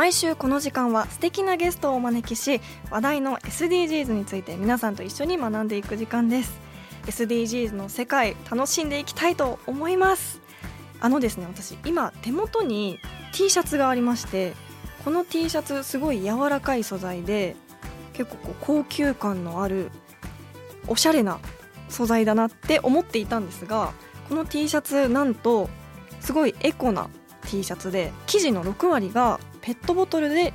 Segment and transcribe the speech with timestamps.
[0.00, 6.58] 毎週この時間は素敵なゲストをお招きし話題の SDGs について皆さんと一緒に学んでいく時間です。
[7.04, 10.40] SDGs の世界楽しんでいきたいと思います。
[11.00, 12.98] あのですね私今手元に
[13.34, 14.54] T シャツがありまして
[15.04, 17.54] この T シャツすごい柔らかい素材で
[18.14, 19.90] 結構こう高級感のある
[20.88, 21.40] おしゃれな
[21.90, 23.92] 素材だなって思っていたんですが
[24.30, 25.68] この T シャツなんと
[26.20, 27.10] すごいエコな
[27.44, 30.52] T シャツで生地の6割がペットボトルで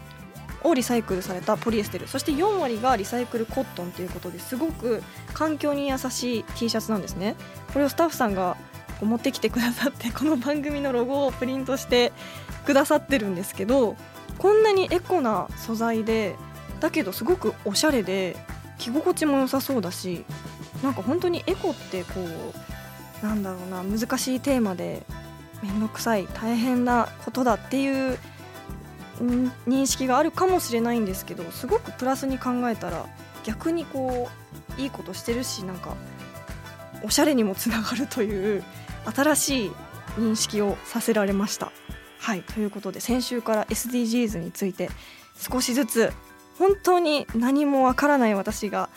[0.63, 2.07] をリサイクルされたポリエステル。
[2.07, 7.35] そして4割がリサイクルコットンということですごく環境に優しい T シャツなんですね。
[7.73, 8.57] これをスタッフさんが
[9.02, 12.13] 持ってきてくださってこの番組のロゴをプリントして
[12.65, 13.97] くださってるんですけど
[14.38, 16.35] こんなにエコな素材で
[16.80, 18.37] だけどすごくおしゃれで
[18.77, 20.25] 着心地も良さそうだし
[20.83, 22.21] なんか本当にエコってこ
[23.23, 25.03] うなんだろうな難しいテーマで
[25.61, 28.17] 面倒くさい大変なことだっていう
[29.19, 33.05] 認識があるかもしれないんですけどすごくプラスに考えたら
[33.44, 34.30] 逆にこ
[34.77, 35.95] ういいことしてるしなんか
[37.03, 38.63] おしゃれにもつながるという
[39.13, 39.71] 新しい
[40.17, 41.71] 認識をさせられました。
[42.19, 44.89] はいということで先週から SDGs について
[45.38, 46.11] 少しずつ
[46.58, 48.89] 本当に何もわからない私が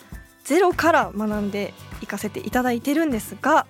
[0.45, 3.67] ゼロから学んでいかせていただいてるんですが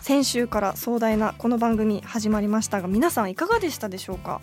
[0.00, 4.40] 先週から壮大なこの番組始まりましたが皆さんいかがでしたでしょうか？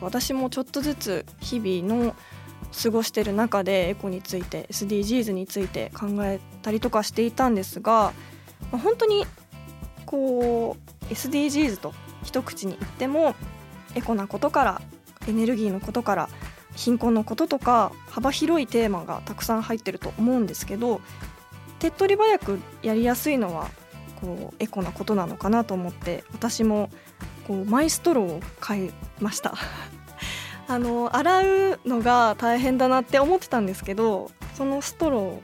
[0.00, 2.14] 私もちょっとずつ日々の
[2.82, 8.12] 過ごしてる中でエコについて SDGs について考えたりとかしていたんですが
[8.70, 9.26] まあ本当に
[10.04, 13.34] こう SDGs と一口に言っても
[13.94, 14.82] エコなことから
[15.26, 16.28] エネルギーのことから
[16.74, 21.00] 貧困のこととか幅広いテーマがたくさん入ってると思うんですけど
[21.78, 23.68] 手っ取り早くやりやすいのは
[24.20, 26.90] こうエコなことなのかなと思って私も
[27.48, 29.54] こうマイストローを買いました。
[30.68, 31.40] あの洗
[31.72, 35.40] うのが大変だなって思ってたんですけどそのストロ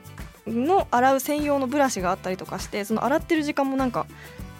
[0.47, 4.05] ーの洗う専用のブラシがあったりとかしてその洗ってる時間もなんか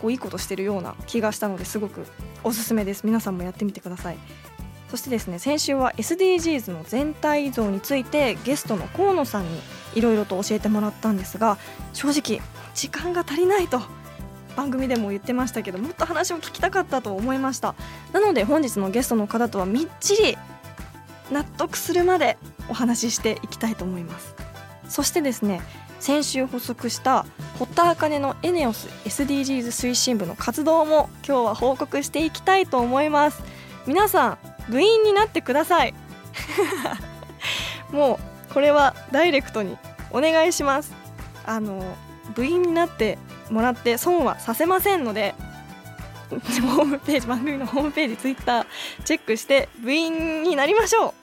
[0.01, 2.07] こういいことしてるような気がしたのですごく
[2.43, 3.03] おすすめです。
[3.05, 4.17] 皆さんもやってみてください。
[4.89, 9.59] そしてですね先週は SDGs の全体像についてゲストの河野さんに
[9.93, 11.57] いろいろと教えてもらったんですが
[11.93, 12.41] 正直
[12.73, 13.81] 時間が足りないと
[14.55, 17.75] 番組でも言ってましたけどもっと話を聞きたかったと思いました。
[18.13, 20.37] なので本日のゲストの方とはみっちり
[21.31, 22.37] 納得するまで
[22.69, 24.35] お話ししていきたいと思います。
[24.87, 25.61] そしてですね
[25.99, 27.25] 先週発足した
[27.57, 33.43] 堀田茜のエネオス SDGs 推進部の活動も今日は報告していきたいと思います。
[33.87, 34.37] 皆さん
[34.69, 35.93] 部員になってください。
[37.91, 39.77] もうこれはダイレクトに
[40.11, 40.93] お願いします。
[41.45, 41.83] あの
[42.33, 43.17] 部員になって
[43.49, 45.35] もらって損はさせませんので
[46.29, 48.65] ホームページ番組のホームページツイッター
[49.03, 51.13] チェックして部員になりましょう。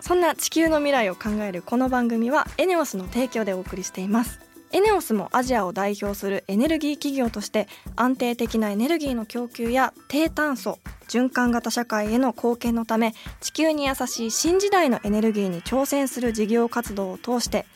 [0.00, 4.40] そんな地球の未来を考えるこの番組はエネオスの提供でお送りしています。
[4.72, 17.66] エネオスもアジアを代表するエネルギー企業として安定的なエネルギーの供給や低炭素循環型社会への貢献のため地球に優しい新時代のエネルギーに挑戦する事業活動を通して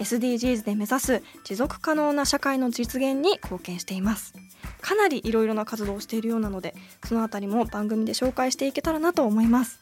[0.00, 4.34] SDGs で目指す持続可能な社会の実現に貢献しています。
[4.80, 6.74] かなりいろいろな活動をしているようなので
[7.04, 9.78] そのあたりも番組で紹介していけたらなと思います。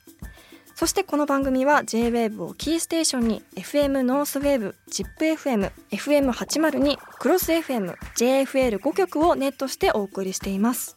[0.74, 10.96] そしてこの番組は J-WAVE をキーステーションに FM ノースウェーブ ZIPFM、FM802、クロス FM、JFL5 曲をネットしてお送りしています。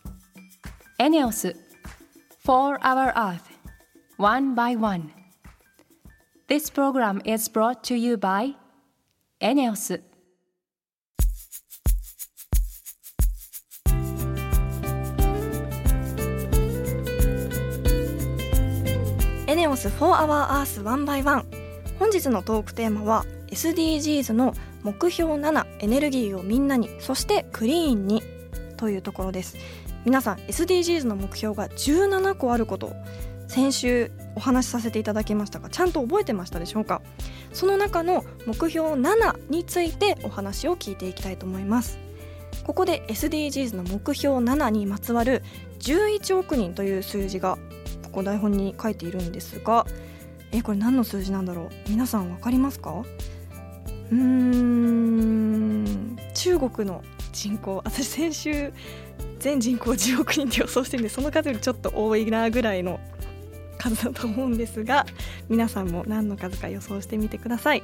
[1.00, 1.56] エネオス
[2.46, 3.40] 4 Hour Earth
[4.18, 5.12] One by One.
[6.48, 8.61] This program is brought to you by
[9.44, 10.04] エネオス。
[19.48, 21.46] エネオス4 Hour Earth 1 by 1
[21.98, 24.54] 本日のトークテーマは SDGs の
[24.84, 28.22] 目標7エネルギーをみんなにそしてクリーンに
[28.78, 29.58] というところです。
[30.06, 32.94] 皆さん SDGs の目標が17個あること
[33.52, 37.02] 先週お話しさせていただきましたがちゃんと覚えてましたでしょうか？
[37.52, 42.00] その中の目標7についてお話を聞いていきたいと思います。
[42.64, 45.44] ここで SDGs の目標7にまつわる
[45.80, 47.58] 11億人という数字が
[48.04, 49.86] ここ台本に書いているんですが
[50.54, 51.70] えこれ何の数字なんだろう？
[51.90, 53.04] 皆さん分かりますか？
[54.12, 57.82] うーん中国の人口。
[57.84, 58.72] 私先週
[59.40, 63.02] 全人口10億人って予想してるんでその数よりちょっと多いなぐらいの
[63.82, 65.06] 数だと思うんですが
[65.50, 67.84] 皆さんも何の数か予想してみてください。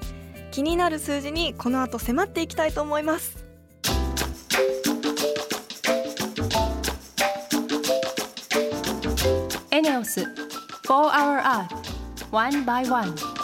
[0.51, 3.45] 気になる数字にこの後迫っていきたいと思います。
[9.71, 10.27] エネオス4
[10.87, 11.67] Hour Earth
[12.31, 13.36] 1 by 1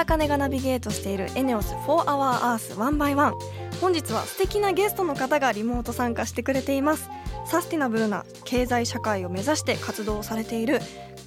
[0.00, 3.34] 田茜がナビゲートしているエネオス4 Hour Earth One by One
[3.82, 7.10] 本日は素敵なゲストの方がリモート参加してくれています。
[7.44, 10.80] サスティナブルな経済社会を目指して活動されている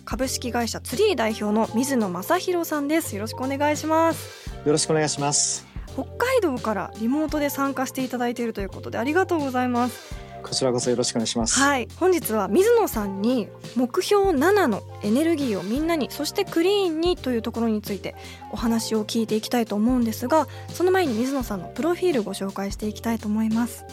[0.06, 3.16] 株式会社ツリー代表の水野正弘さんです。
[3.16, 4.50] よろしくお願いします。
[4.66, 5.68] よろしくお願いします。
[5.94, 11.60] 北海道からリモートで参加していただいているということでありがとうございますこちらこそよろしくお願いします。
[11.60, 18.16] はい本日は水野さんに目標7のエネルギーをみんなにそしてクリーンにというところについて
[18.52, 23.86] お話を聞いていきたいと思うんですがその前に水野さんのプロフィールご紹介していきたいと思います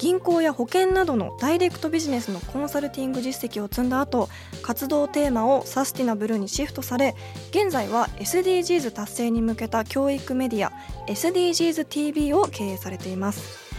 [0.00, 4.30] 銀行や保険などのダイレクトビジネスのコンサルティング実績を積んだ後
[4.62, 7.14] 活動テーマをサスティナブルにシフトされ
[7.50, 10.72] 現在は SDGs 達成に向けた教育メディア
[11.06, 13.69] SDGsTV を経営されています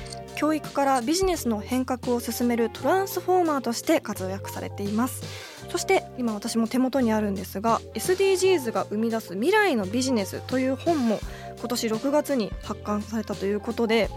[0.42, 5.22] 教育からビジネスの変革を進めるトランスフォーマーとして活躍されています。
[5.70, 11.20] そして今私も手元にあるんですが SDGs が生み出す未来のビジネスという本も
[11.60, 14.10] 今年6月に発刊されたということで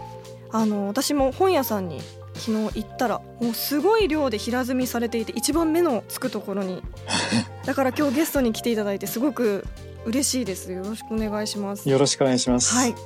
[0.51, 2.01] あの私も本屋さんに
[2.33, 6.81] 昨日行ったらもうすごい量で平積みされていて一番目のつくところに。
[7.65, 9.63] だから今日ゲストに来ていただいてすごく
[10.05, 10.71] 嬉しいです。
[10.71, 11.87] よろしくお願いします。
[11.87, 12.73] よろしくお願いします。
[12.73, 12.97] はい、ち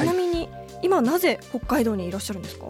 [0.00, 0.04] は。
[0.04, 0.37] ないみに
[0.82, 2.66] 今なぜ北海道にいらっしゃるんですか？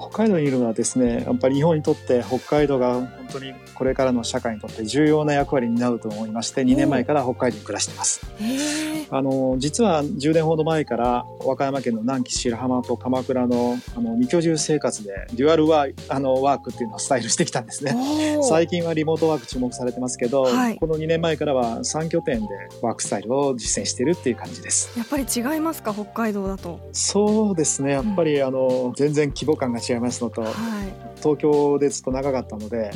[0.00, 8.26] 北海道にいるのはですね、やっぱり日本にとって北海道が本当にこれからの社会にとって重要な役割になると思いまして、2年前から北海道に暮らしています。
[9.10, 17.96] あの実は10年ほど前から和歌山県の南紀白浜と鎌倉のあの二居住生活でデュアルワーあのワークっていうのをスタイルしてきたんですね。
[18.42, 20.76] 最近はリモートワーク注目されてますけど、はい。
[20.76, 22.48] この2年前からは3拠点で
[22.82, 24.98] ワークスタイルを実践しているっていう感じです。
[24.98, 26.80] やっぱり違いますか北海道だと？
[26.92, 27.92] そうですね。
[27.92, 30.52] やっぱり、あの全然規模感が違いますのとはい。
[31.18, 32.90] 東京でずっと長かったので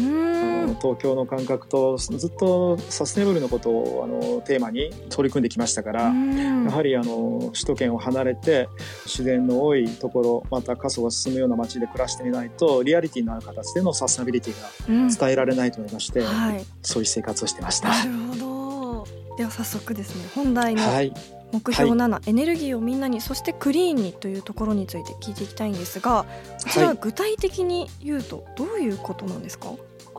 [0.80, 6.64] 東京の感覚とずっとサステナブルのことをあのテーマに取り組んできましたから、うん。
[6.64, 8.68] やはりあの首都圏を離れて
[9.04, 15.08] 自然の多いところまた過疎が進むような街で暮らしてみないとリアリティのある形でのサステナビリティがうん。
[15.08, 16.64] 伝えられないと思いまして、はい。
[16.82, 17.88] そういう生活をしてました。
[17.88, 18.52] なるほど。
[19.36, 21.12] では早速ですね本題のはい、
[21.52, 26.26] 目標7、エネルギーをみんなにそしてクリーンにというところについて聞いていきたいんですが
[26.62, 26.98] こちらはい。
[27.00, 29.68] 具体的に言うとどういうことなんですか、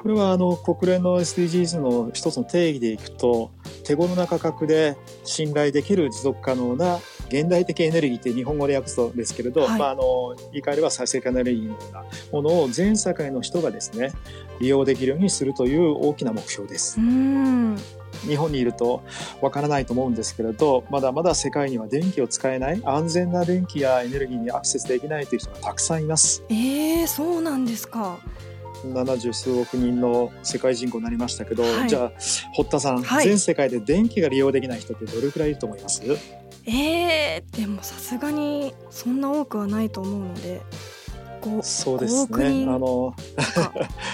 [0.04, 3.52] これはあの国連の SDGs の一つの定義でいくと
[3.86, 9.80] 手頃な価格で信頼できる持続可能な現代的エネルギーって日本語で訳すとですけれど、はい。
[9.80, 12.04] まあ、あの言い換えれば再生可能エネルギーのような
[12.34, 14.12] ものを全世界の人がですね
[14.60, 17.00] 利用できるようにするという大きな目標です。
[17.00, 19.04] 日本にいると
[19.42, 26.44] わからないと思うんですけれどまだまだ世界には電気を使えない安全な電気やエネルギーにアクセスできないという人がたくさんいます。
[26.50, 28.20] えー、そうなんですか
[28.88, 31.90] 70数億人の世界人口になりましたけど、はい。
[31.90, 32.12] じゃあ
[32.54, 33.26] 堀田さん、はい。
[33.26, 36.02] 全世界で電気が利用できない人ってどれくらいいると思います？
[36.66, 40.62] えー、でもさすがにそんな多くはないと思うので
[41.62, 43.14] そうです5億ね人あの
[43.54, 43.74] か。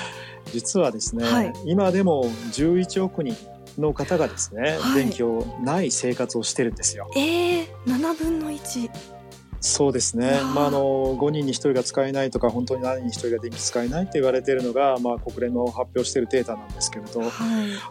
[0.52, 1.54] 実はですね、はい。
[1.66, 3.36] 今でも11億人
[3.78, 5.04] の方がですね、はい。
[5.04, 7.08] 電気をない生活をしてるんですよ。
[7.16, 8.90] えー、7分の1
[9.62, 10.40] そうですね。
[10.56, 17.22] まあ、あの5人に1人が使えないとか本当に何人に1人が電気使えないって言われているのが、まあ、国連の発表しているデータなんですけれど。
[17.22, 17.28] は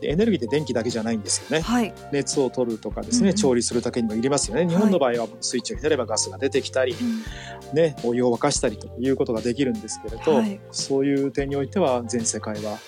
[0.03, 0.07] い。
[0.07, 1.63] エネルギーって電気だけじゃないんですよね。
[1.63, 1.93] はい。
[2.13, 3.37] 熱を取るとかですね、うんうん。
[3.37, 4.67] 調理するだけにもいりますよね。
[4.67, 7.23] 日本の場合はスイッチを入れればガスが出てきたり、うん。
[7.75, 10.61] ね、お湯を沸かしたりということができるんですけれど、はい。
[10.71, 12.79] そういう点においては全世界は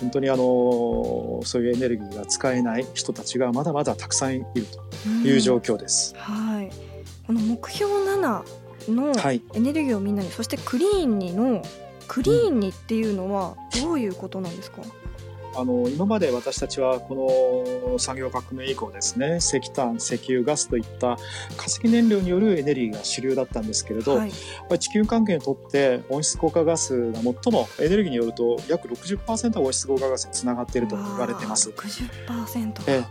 [0.00, 6.14] 本当にあのそういうエネルギーが使えない人たちがまだまだたくさんいるという状況です。
[6.16, 6.89] はい
[7.30, 11.62] この目標7のはい、エネルギーをみんなにそしてクリーンにの
[12.08, 14.82] クリーンにっていうのはどういうことなんですか、
[15.56, 21.16] あの今まで私たちはこの産業革命以降ですね石炭石油ガスといった
[21.56, 24.32] 化石燃料によるエネルギーが主流だったんですけれど、はい、
[24.78, 31.70] 地球関係にとって温室効果ガスが最もエネルギーによると約60%は温室効果ガスにつながっていると言われています。
[31.70, 33.04] 60%え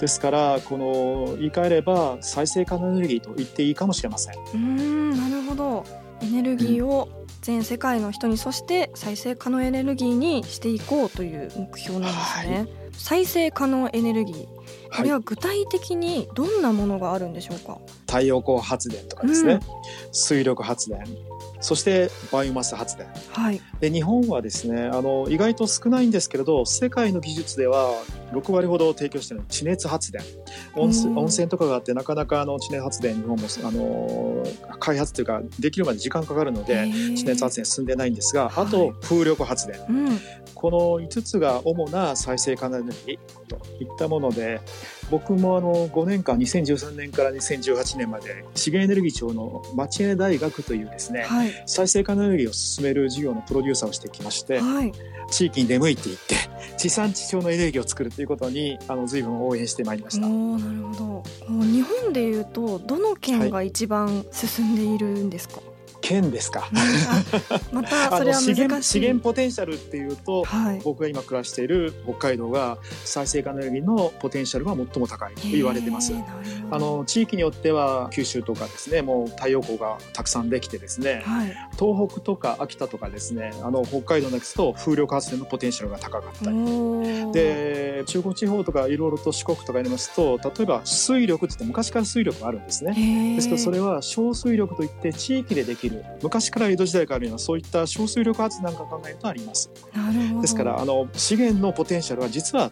[0.00, 4.34] ですからこの言い換えれば再生可能エネルギーと言っていいかもしれません。
[4.54, 5.84] うんなるほど
[6.22, 7.08] エネルギーを
[7.44, 12.56] 全世界の人にそして再生可能エネルギーにしていこうという目標なんですね。
[12.56, 14.46] はい、再生可能エネルギー。
[14.96, 19.60] これは具体的にどんなものがあるんでしょうか、太陽光発電とかですね、うん、
[20.12, 21.04] 水力発電
[21.64, 27.90] そしてバイオマス発電、はい、で日本はですねあの意外と少ないんですけれど世界の技術では
[28.32, 30.20] 6割ほど提供している地熱発電。
[30.74, 34.44] 温温泉とかがあってなかなかあの地熱発電日本もあの
[34.78, 40.18] 開発というかできるまで時間かかるので地熱発電進んでないんですがあと風力発電、はいうん、
[40.54, 44.60] この5つが主な再生可能エネルギーといったもので
[45.10, 54.92] 僕もあの5年間2013年から2018年まで資源エネルギー庁の町根大学というですね、はい、再生可能エネルギーを進める事業のプロデューサーをしてきまして、はい、
[55.30, 56.34] 地域に出向いていって
[56.76, 60.26] 地産地消のエネルギーを作るということにあの随分応援してまいりました。
[60.26, 61.22] なるほど。
[61.62, 65.73] 日本でいうとどの県が一番進んでいるんですか、はい
[66.04, 66.68] 県ですか。
[67.72, 76.12] またそれは資源資源ポテンシャルっていうと、はい、僕が今暮らしている北海道が再生可能エネルギーのポテンシャルが最も高いと言われてます。
[76.70, 93.36] あの地域によっては九州とかですね、もう太陽光がたくさんできてですね、はい、東北とか秋田とかですね、あの北海道のですと風力発電のポテンシャルが高かったり、で中国地方とかいろいろと四国とかやりますと、例えば水力って言って昔から水力があるんですね。
[93.36, 99.70] ですからそれは小水力といって地域でできるる昔から江戸時代からあるようなそういった小水力発電なんか考えるとあります。
[100.40, 102.70] ですからあの資源のポテンシャルは実は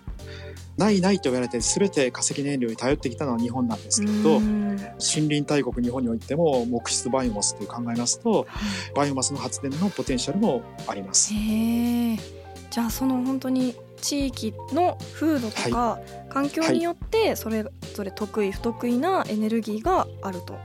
[0.77, 8.47] ないないと言われて全て化石燃料に頼ってきたのは日本なんですけれど森林大国日本においても木質バイオマスという考えますと、
[8.95, 11.33] バイオマスの発電のポテンシャルもあります。
[11.35, 16.01] じゃあその本当に地域の風土とか
[16.31, 20.59] 環境によってそれぞれ得意不得意なエネルギーがあると。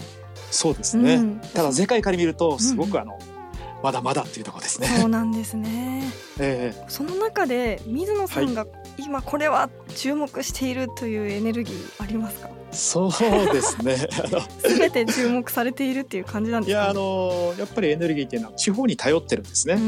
[0.51, 4.87] そうですね、うん、ただ世界から見るとすごくあの、うん、まだまだっていうところですね。
[4.87, 6.03] そうなんですね。
[6.39, 8.65] えー、その中で水野さんが
[8.97, 12.49] 今これは注目しているというエネルギーありますか？
[12.71, 13.09] そう
[13.53, 13.95] ですね。
[14.59, 19.79] すべて注目されているっていう感じなんですか、ね、いやあのやっぱりエネルギーっていうのは地方に頼ってるんですね。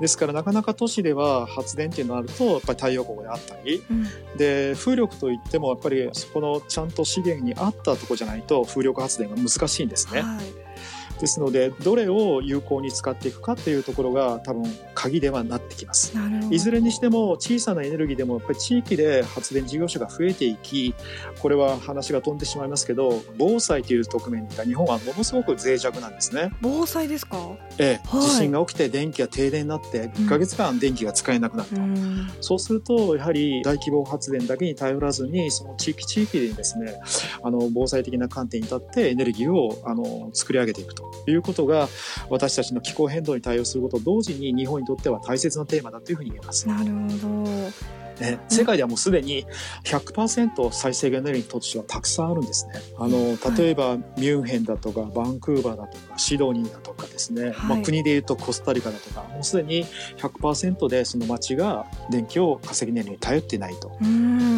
[0.00, 4.06] ですからなかなか都市では発電っていうのがあるとやっぱり太陽光であったり、うん、
[4.36, 10.22] で風力といってもやっぱりそこのちゃんと資源に合ったとこじゃないと風力発電が難しいんですね。
[10.22, 10.69] はい
[11.20, 16.12] ですのでどれを有効に使っていくかっていうところが多分鍵ではなってきます。
[16.50, 20.94] いずれにしても小さなエネルギーでもやっぱり地域で発電事業者が増えていき
[21.40, 26.50] これは話が飛んでしまいますけど防災という側面が日本はものすごく脆弱なんですね。
[26.60, 27.36] 防災ですか？
[27.78, 37.00] ええ、はい、地震が起きて電気が停電になって1か月間電気が使えなくなると、うん、そうするとやはり大規模発電だけに頼らずにその地域地域でですね
[37.42, 41.88] あの防災的な観点に立ってエネルギーをあの作り上げていくということが
[42.28, 46.68] 私たちの気候変動に対応することと同時に日本にとっては大切なテーマだというふうに言えます。
[46.68, 46.90] なる
[47.20, 47.50] ほど
[48.20, 49.46] ね、世界ではもうすでに
[49.84, 52.74] 100%再生エネルギー土地はたくさんあるんですね。
[52.98, 59.86] あの例えばミュンヘンだとかバンクーバーだとかシドニーだとかですね、はい、まあ、国でいうとコスタリカだとかもうすでに
[60.18, 63.90] 100%でその町が電気を化石燃料に頼ってないと。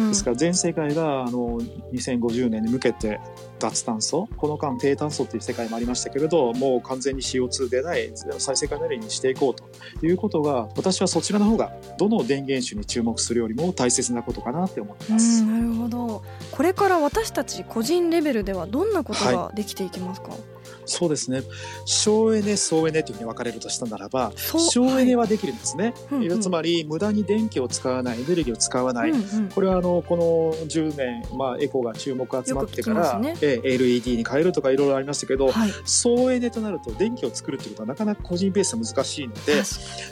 [0.09, 1.59] ですから全世界があの
[1.93, 3.21] 2050年に向けて
[3.63, 15.43] 脱炭素この間低炭素っていう世界もありましたけれどもう完全に CO2 出ない再生可能エネルギーにしていこうということが私はそちらの方がどの電源種に注目するよりも大切なことかなって思ってます。
[15.43, 16.23] なるほど。
[16.51, 20.39] これから私たち個人レベルではどんなことができていきますか、はい
[20.85, 21.43] そうですね。
[21.85, 39.61] 省エネ総エネというふうに分かれるとしたならば省エネはできるんですね、はいつまり無駄に電気を使わないエネルギーを使わない、うんうん、これはあのこの10年、まあ、エコが注目集まってから、ね、LED に変えるとかいろいろありましたけど、はい、総エネとなると電気を作るということはなかなか個人ベースは難しいので、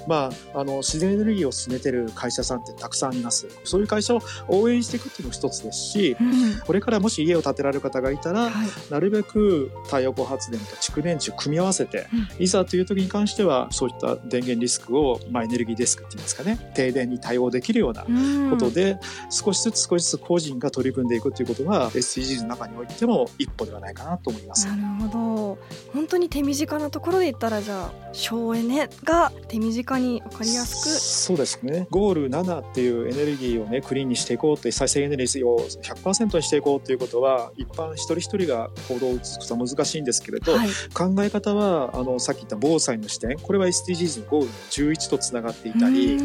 [0.07, 3.47] まあ、あの自然エネルギーを進めてる会社さんってたくさんいまます。
[3.63, 18.03] そういう会社を応援していくっていうのも一つですし、うん、これからもし家を建てられる方がいたら、はい、なるべく太陽光発電と蓄電池を組み合わせて、うん、いざという時に関してはそういった電源リスクを、まあ、エネルギーデスクっていうんですかね停電に対応できるような
[18.49, 18.99] ことで、うん、
[19.31, 24.67] 少しずつ少しずつ個人が取り組んでいくということが SDGs の中においても一歩ではないかなと思います。
[24.67, 25.57] なるほど。
[25.93, 30.89] 本当に手短なところで言ったらじゃあ省エネが手短に分かりやすく。
[30.89, 31.87] そうですね。
[31.89, 44.53] ゴール7っていうエネルギーをねクリーンにしていこうって再生エネルギーを100%にしていこうということは一般一人一人が行動を移すことは難しいんですけれど、はい、考え方はあのさっき言った防災の視点これは SDGs のゴールの
[44.95, 46.17] 11とつながっていたり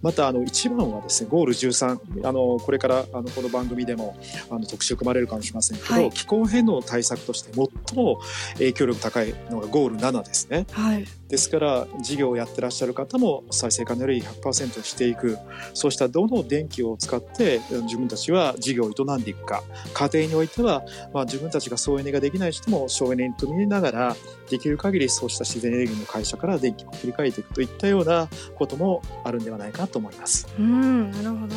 [0.00, 4.16] またあの一番はですねゴール13あのこれからあのこの番組でも
[4.50, 8.20] あの特集組まれるかもしれませんけど、はい、気候変動対策として最も
[8.54, 10.66] 影響力高いのがゴール7ですね。
[10.72, 15.38] はい、ですから事業をやってらっしゃる方も再生可能エネルギー100%にしていく。
[15.72, 19.64] そうしたどの電気を使って自分たちは事業を営んでいくか。
[19.94, 20.84] 家庭においては、
[21.14, 24.16] まあ、自分たちが総エネができない人も省エネに取り入れながら
[24.50, 30.46] できる限りそうした自然エネルギーの会社から電気を切り替えていくといったようなこともあるんではないかと思います。
[30.58, 31.56] うんなるほど。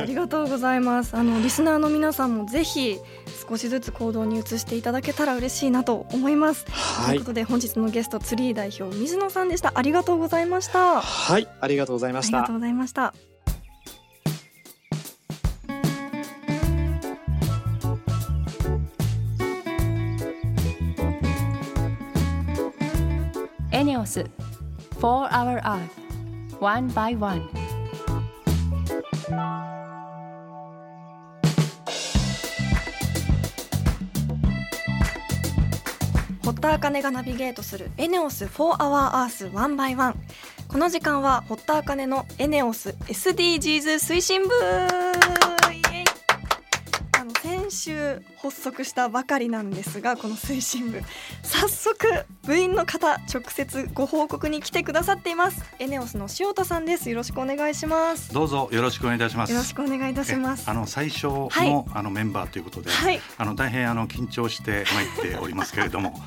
[0.00, 1.14] ありがとうございます。
[1.14, 2.96] あのリスナーの皆さんもぜひ
[3.50, 6.64] 少しずつ行動に移していただけたら嬉しいなと思います。
[6.70, 9.72] はい、ということで本日のゲストツリー代表水野さんでした。
[9.74, 11.48] ありがとうございましたはい。
[11.60, 12.38] ありがとうございました。
[12.38, 13.12] ありがとうございました。
[23.72, 24.24] エネオス
[25.00, 27.48] For Our Earth One by One
[36.60, 40.14] 堀田茜がナビゲートするエネオス4 Hour Earth One by One
[40.68, 44.50] この時間は堀田茜のエネオス SDGs 推進部
[47.18, 51.00] あの先週発足したばかりなんですがこの推進部。
[51.42, 51.96] 早速
[52.44, 55.64] 部員の方直接ご報告に来てくださっています。
[55.78, 57.08] エネオスの塩田さんです。
[57.08, 58.34] よろしくお願いします。
[58.34, 59.52] どうぞよろしくお願いいたします。
[59.52, 60.68] よろしくお願いいたします。
[60.68, 66.20] あの最初の、はい、あのメンバーということで、はい、あの大変あの緊張して参っておりますけれども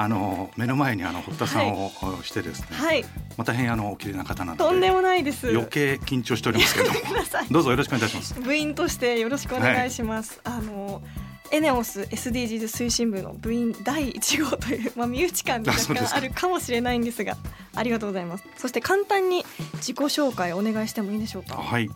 [0.00, 1.90] あの目の前にあの堀田さんを
[2.22, 3.02] してですね、はい、
[3.36, 5.50] まあ、大変あのお綺麗な方なのでとんでもないです。
[5.50, 6.90] 余計緊張しておりますけど
[7.52, 8.40] どうぞよろしくお願いします。
[8.40, 11.02] 部員としてよろしくお願いします、はい、あの
[11.50, 15.74] エネオス SDGs 推進部の部員第1号という、 まあ、身内感が
[16.14, 17.36] あるかもしれないんですが
[17.74, 18.44] ありがとうございます。
[18.56, 21.56] そして簡単に自己紹介お願いしてもいいでしょうか？
[21.56, 21.90] はい。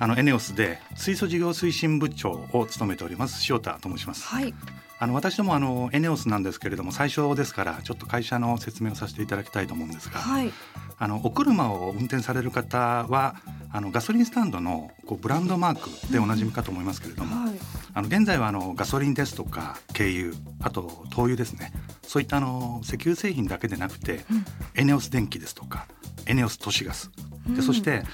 [0.00, 4.24] あのエネオスで水素事業推進部長を務めております塩田と申します。
[4.24, 4.54] はい
[4.98, 10.52] あの私どもあのエネオスなんですけれども最初ですからちょっと会社の説明をさせていただきたいと思うんですが、はい、
[10.98, 13.36] あのお車を運転される方は
[13.72, 17.54] あのガソリンスタンドのこうブランドマークでおなじみかと思いますけれども、うんはい、
[17.92, 21.72] あの現在はあのガソリンですとか軽油あと灯油ですね。
[22.02, 25.86] そういったあの石油製品だけでなくて、うん、エネオス電気ですとか
[26.26, 27.10] エネオス都市ガス。
[27.48, 28.04] で、そして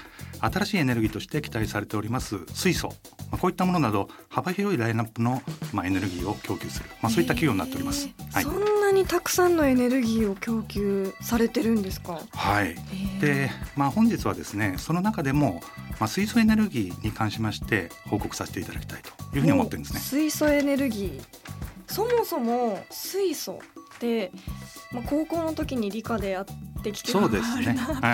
[0.41, 2.93] 新しいエネルギーとして期待されております水素、ま
[3.33, 12.19] あ、こういったものなど幅広いラインナップの、まあ、エネルギーを供給する、まあ、そういった企業になっております、はい、そんなにたくさんのエネルギーを供給されてるんですか？
[12.31, 12.75] はい。
[13.21, 15.61] で、まあ、本日はですねその中でも、
[15.99, 19.99] まあ、水素エネルギーに関しまして報告させていただきたいというふうに思ってるんですね。
[19.99, 21.21] 水素エネルギー。
[21.87, 23.59] そもそも水素
[24.91, 26.45] まあ、高校の時に理科でやっ
[26.83, 27.37] てきてるなって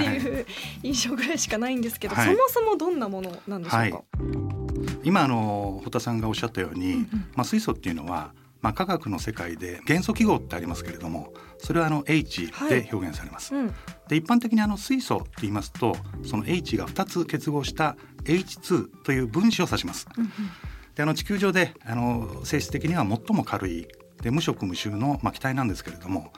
[0.06, 0.46] いう
[0.84, 3.94] 印象ぐらいしかないんですけど、はい、そもそもどんなものなんでしょうか、はい、
[5.04, 13.54] 今あの堀田さんがおっしゃったように、うんうん、まあ、水素っていうのはまあ、科学の世界で元素記号ってありますけれどもそれはあの H で表現されます。
[13.54, 13.74] はいうん、
[14.10, 15.96] で一般的にあの水素って言いますと
[16.26, 20.08] その H が2つ結合した H2 という分子を指します。
[20.18, 20.32] うんうん、
[20.96, 23.88] であの地球上であの性質的には最も軽い
[24.22, 26.32] で無色無臭の、まあ、気体なんですけれども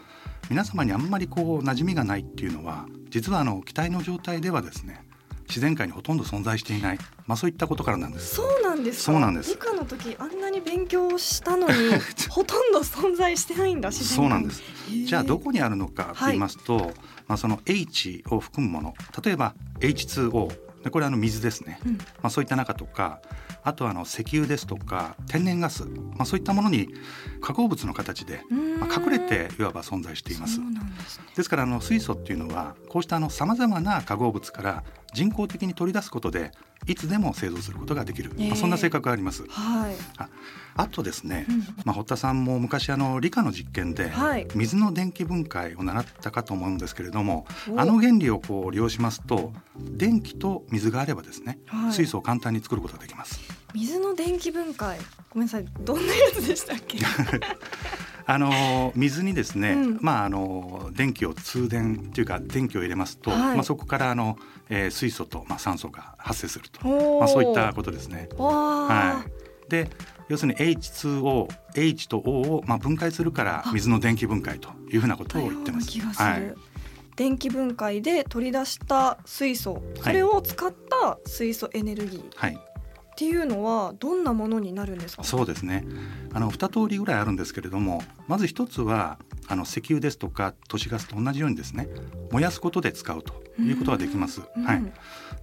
[0.50, 5.06] 皆様にあんまりこう馴染みがないっていうのは実はあの気体の状態ではですね
[5.50, 8.36] 自然界にほとんど存在していない、まあ、そういったことからなんです。
[8.36, 9.50] そうなんですそうなんです。
[9.50, 11.74] 理科の時あんなに勉強したのに
[12.30, 14.62] ほとんど存在してないんだそうなんです。
[15.06, 16.86] じゃあどこにあるのかと言いますと、はい、
[17.28, 23.20] まあその H を含むもの、例えば H2O でこれあの水ですね、うん、まあそういった中とか、
[23.64, 26.90] あとはあの石油ですとか天然ガス、まあ、そういったものに
[27.42, 28.42] 化合物の形で、
[28.80, 30.60] まあ、隠れていわば存在しています。
[31.36, 36.52] ですからあの水素っていうのはこうしたさまざまな化合物から人工的に取り出すことで
[36.88, 39.44] いつでも製造することができる、えー、まあ、そんな性格があります。
[39.48, 40.30] はい、あ
[40.76, 44.12] あとですね、うん、まあ、堀田さんも昔あの理科の実験で
[44.56, 47.46] 水の電気分解を習ったかと思うんですけれども、
[47.76, 53.59] あの原理をこう利用しますと電気と水があればですね、はい、水素を簡単に作ることができます。
[53.74, 54.98] 水の電気分解。
[55.32, 55.66] ごめんなさい。
[55.82, 56.98] どんなやつでしたっけ？
[58.26, 64.38] あの水にですね、うん、まああの電気を通電っていうか電気を入れますと、はい、まあそこからあの、
[64.70, 66.88] えー、水素とまあ酸素が発生すると、
[67.20, 68.30] まあそういったことですね。
[68.38, 69.70] はい。
[69.70, 69.90] で
[70.30, 76.00] 要するに H2O H と O をまあ分解するから水の電気分解というふうなことを言ってます。
[76.22, 76.54] はい。
[77.16, 79.82] 電気分解で取り出した水素。
[80.02, 82.58] それを使った水素エネルギー、はい、
[83.20, 85.26] っていうのはどんなものになるんですか？
[85.26, 85.86] そうですね。
[86.32, 91.90] あの2通りぐらいあるんですけれどもまず一つはあの石油ですとか都市ガスと同じようにですね
[92.32, 94.40] 燃やすことで使うということができます。
[94.40, 94.94] はい、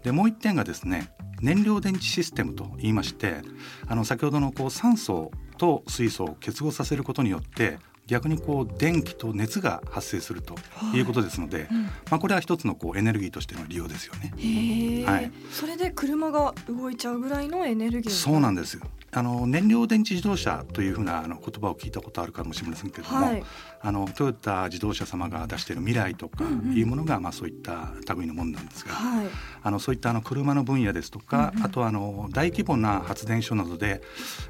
[0.03, 1.13] でもう一点がですね
[1.43, 3.43] 燃料電池システムと言いまして
[3.87, 10.55] あの先ほどのこう酸素と水素を結合させることによって逆にこう電気と熱が発生すると
[10.95, 11.01] い。
[11.01, 15.05] うことですので、はいうん、まあ、これは一つのこうエネルギーとしての利用ですよね。
[15.07, 18.79] はい、それで車が動いちゃうぐらいのエネルギーそうなんです
[19.17, 23.43] あの燃料電池自動車というふうなあの言葉を聞いたことあるかもしれませんけれども、はい、
[23.81, 29.27] あのトヨタ自動車様が出している未来とかいうものが、うんうん、まあ、そういった類のものなんですが、はい、
[29.63, 34.03] あのそういったあの車の分野ですとか、うんうん、あとあの大規模な発電所などで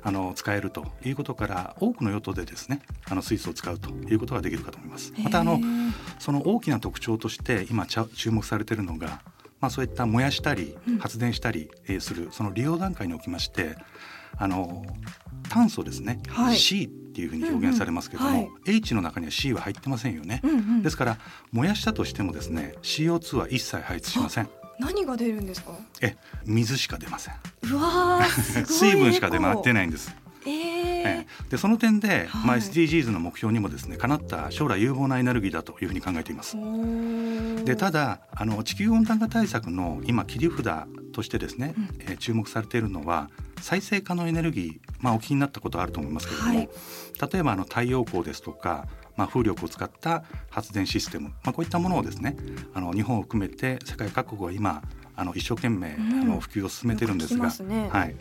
[0.03, 5.13] あの使えるということから多くの用途でですねあの水素を使うということができるかと思います。
[5.23, 5.61] またあの
[6.19, 9.21] その大きな特徴として今注目されているのが
[9.59, 13.75] まあ、そういった燃やしたり発電したりする、その利用段階におきまして
[14.39, 14.85] あの
[15.49, 21.19] 炭素ですね、はい、C っていうふうに表現されますけども、うんうんはい、H の中には C は入ってませんよね、うんうん、ですから
[21.53, 24.49] 燃やしたとしてもですね CO2 は一切排出しません。
[24.79, 25.73] 何が出るんですか？
[26.03, 27.35] え水しか出ません。
[27.73, 28.23] うわ
[28.67, 30.15] 水分しか出回ってないんです。
[30.49, 36.57] えー、でその点で、はい、まあ、SDGs の目標にもですねかなった将来有望なエネルギーだというふうに考えています。
[37.65, 46.69] でただあの地球温暖化対策の今切り札としてですね、うん、えー、注目されているのは再生可能エネルギー、まあ、お気になったことあると思いますけれども、はい、
[47.33, 52.37] 例えばあの太陽光ですとか、まあ、風力を使った発電システム、まあ、こういったものをですね
[52.75, 54.83] あの日本を含めて世界各国は今
[55.19, 58.15] あの一生懸命、あの普及を進めてるんですが、ね、はい、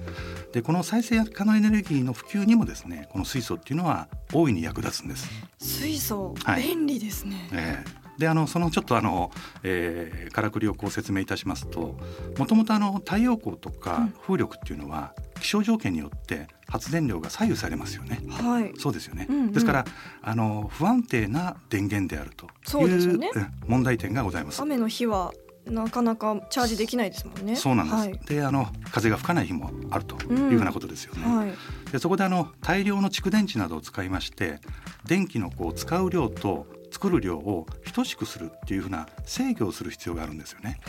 [0.53, 5.29] でこの再生可能エネルギーの普及にもですねこの水素っていうのは大いに役立つんです。
[5.59, 7.49] 水素、はい、便利ですね。
[7.51, 9.31] えーであのそのちょっとあの、
[9.63, 11.97] えー、からくりをこう説明いたしますと
[12.37, 18.19] もともとあの太陽光とか風力っていうのは、気象条件によって発電量が左右されますよね。
[18.29, 19.27] はい、そうですよね。
[19.29, 19.85] うんうん、ですから
[20.21, 22.47] あの不安定な電源であると
[22.81, 23.29] いう、ね、
[23.67, 24.61] 問題点がございます。
[24.61, 25.31] 雨の日は
[25.65, 27.55] なかなかチャージできないですもんね。
[27.55, 27.97] そうなんです。
[27.97, 31.23] はい、で、あの風が吹かない日もあるというふうなことですよね。
[31.25, 31.53] うんはい、
[31.91, 34.59] で、そこであの大量の蓄電池などを使いまして、
[35.05, 36.67] 電気のこう使う量と
[37.05, 40.79] 作る量を等しくするっていうふうな制御をする必要があるんですよね。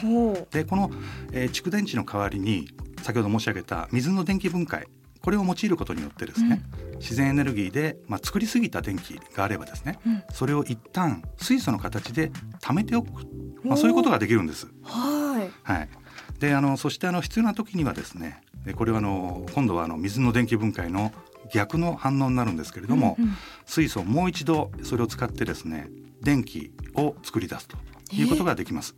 [0.50, 0.90] で、この、
[1.31, 2.68] えー、蓄電池の代わりに
[3.02, 4.87] 先ほど申し上げた水の電気分解。
[5.20, 13.26] これを用いることによってですね、うん、自然エネルギーで、まあ、作りすぎた電気があればですね、うん、それを一旦水素の形で貯めておく、
[13.64, 14.68] まあ、そういうことができるんです。
[14.85, 15.88] はい、はい、
[16.38, 18.40] であのそしてあの必要な時にはですね
[18.76, 21.12] これはあの今度はあの水の電気分解の
[21.52, 25.88] 逆の反応になるんですけれども、うんうん、水素をもう一度それを使ってですね
[26.27, 27.77] 電気を作り出すと
[28.12, 28.97] いうことができます。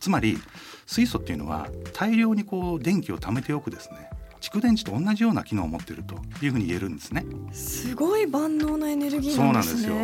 [0.00, 0.38] つまり
[0.86, 4.08] 水素っていうのは大量にこう電気を貯めておくですね
[4.40, 7.24] 蓄電池と同じような機能を持っているというふうに言えるんですね。
[7.52, 9.94] すごい万能なエネルギー、ね、そうなんですよ。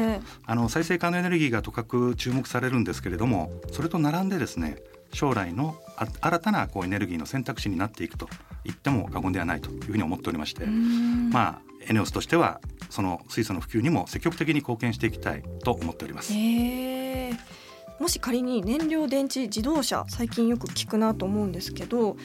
[0.46, 4.76] あの再生可能エネルギーがとかく注目されるんですけれども、それと並んでですね、
[5.12, 5.76] 将来の
[6.20, 8.28] 新たなこうエネルギーの選択肢になっていくと
[8.64, 16.32] 言っても過言ではないというふうに思っておりまして、まあエネオスとしてはその水素の普及にも積極的に貢献していきたいと思っております。
[16.32, 22.16] もし仮に燃料電池自動車最近よく聞くなと思うんですけど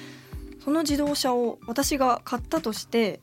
[0.64, 3.20] その自動車を私が買ったとして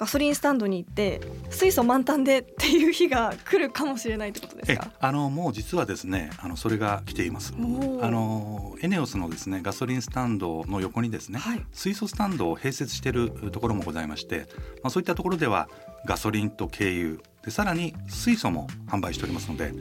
[0.00, 4.90] ガソリンスタンドに行って水素満タンでっていう日が来るかもしれないってことですか？
[4.98, 7.52] あのもう実はですねあのそれが来ています。
[7.54, 14.46] あのエネオスのですねガソリンスタンドの横にですね、はい、水素スタンドを併設しているところもございまして、
[14.82, 15.68] まあ、そういったところでは
[16.06, 19.74] ガソリンと軽油でさらに水素も販売しておりますので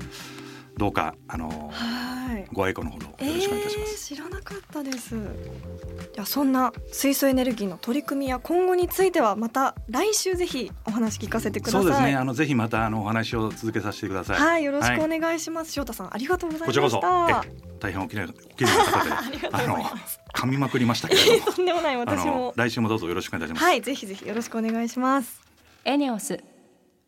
[0.76, 1.72] どうかあの
[2.54, 5.16] ご愛顧のほどよろしくお願いいたします、えー、知らなかったです。
[6.14, 11.82] じゃそんな水素エネルギーの取り組みや今後についてはまた来週ぜひお話聞かせてください。
[11.82, 12.16] そうですね。
[12.16, 14.40] あのぜひまたあのお話を続けさせてください。
[14.40, 16.82] はいよろしくお願いします、はい、翔太さんありがとうございました。
[16.82, 17.80] こちらこそ。
[17.80, 19.84] 大変おきれいおきれいな方で あの
[20.34, 21.52] 噛みまくりましたけれども。
[21.54, 22.54] とんでもない私も。
[22.56, 23.64] 来週もどうぞよろしくお願いします。
[23.64, 25.42] はいぜひぜひよろしくお願いします。
[25.86, 26.44] エネオス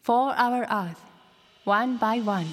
[0.04, 0.96] For Our Earth
[1.66, 2.46] One by One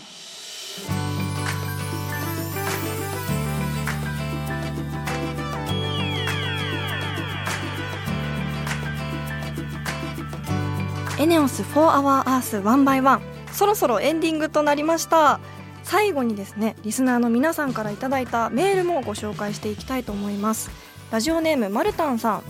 [11.18, 13.20] エネオス4 Hour Earth One by One
[13.52, 15.40] そろそろエンディングとなりました。
[15.82, 20.70] 最後にですねリスナーの皆さんからいただいたメールもご紹介していきたいと思います。
[21.10, 22.42] ラジオネームマルタンさん。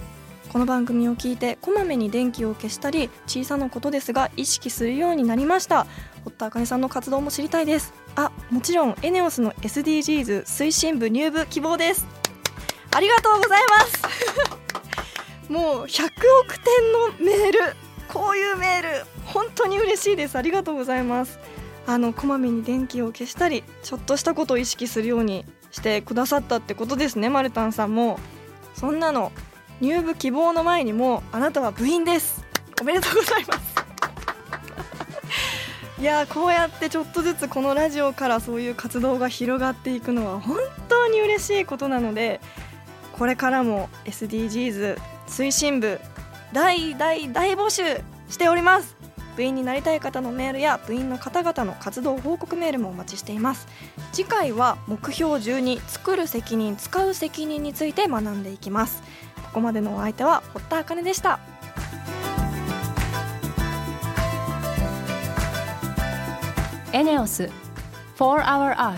[0.53, 5.87] この番組を聞いてこまめに電気を消したり小さなことですが意識するようになりました。
[6.25, 7.95] 堀田茜さんの活動も知りたいです。
[8.17, 12.07] あもちろんエネオスの SDGs 推進部入部希望です。
[12.95, 14.03] ありがとうございます。
[15.51, 16.11] もう100
[16.45, 20.37] 億点のメールこういうメール本当に嬉しいです。
[20.37, 21.39] ありがとうございます。
[21.87, 28.19] あのこまめに電気を消したりちょっとしたことを意識するようにしてくださったってことですねマルタンさんも。
[28.75, 29.33] そんなの
[29.81, 32.45] 入部希望の前にもあなたは部員です。
[32.81, 33.79] おめでとうございます。
[36.01, 42.41] いやこうやってちょっとずつこのラジオからそういう活動が広がっていくのは本当に嬉しいことなので
[43.19, 45.99] これからも SDGs 推進部
[46.53, 47.83] 大大大募集
[48.29, 48.97] しております。
[49.37, 53.69] 部員になりたい方のメールや部員の方々の活動報告メールもお待ちしています。
[54.13, 59.03] 次回は目標12作る責任使う責任について学んでいきます。
[59.45, 61.39] ここまでのお相手は堀田茜でした。
[66.93, 67.51] エネオス
[68.17, 68.97] 4 Hour Earth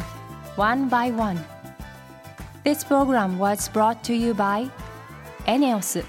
[0.57, 1.39] One by One.
[2.65, 4.71] This program was brought to you by
[5.47, 6.05] エネオス